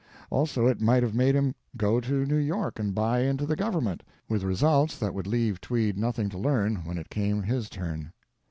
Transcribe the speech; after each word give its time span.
Also, 0.31 0.65
it 0.65 0.81
might 0.81 1.03
have 1.03 1.13
made 1.13 1.35
him 1.35 1.53
go 1.77 1.99
to 2.01 2.25
New 2.25 2.35
York 2.39 2.79
and 2.79 2.95
buy 2.95 3.19
into 3.19 3.45
the 3.45 3.55
Government, 3.55 4.01
with 4.27 4.41
results 4.41 4.97
that 4.97 5.13
would 5.13 5.27
leave 5.27 5.61
Tweed 5.61 5.95
nothing 5.95 6.27
to 6.29 6.39
learn 6.39 6.77
when 6.77 6.97
it 6.97 7.11
came 7.11 7.43
his 7.43 7.69
turn. 7.69 8.11